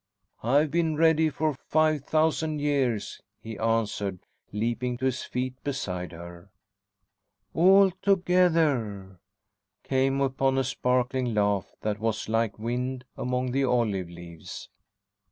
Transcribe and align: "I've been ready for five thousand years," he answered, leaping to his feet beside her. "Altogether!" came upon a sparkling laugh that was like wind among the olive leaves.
"I've 0.41 0.71
been 0.71 0.95
ready 0.97 1.29
for 1.29 1.53
five 1.67 2.03
thousand 2.03 2.57
years," 2.57 3.21
he 3.39 3.59
answered, 3.59 4.17
leaping 4.51 4.97
to 4.97 5.05
his 5.05 5.21
feet 5.23 5.63
beside 5.63 6.11
her. 6.11 6.49
"Altogether!" 7.53 9.19
came 9.83 10.19
upon 10.19 10.57
a 10.57 10.63
sparkling 10.63 11.35
laugh 11.35 11.75
that 11.81 11.99
was 11.99 12.27
like 12.27 12.57
wind 12.57 13.05
among 13.15 13.51
the 13.51 13.65
olive 13.65 14.09
leaves. 14.09 14.69